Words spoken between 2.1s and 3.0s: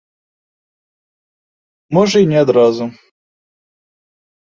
і не адразу.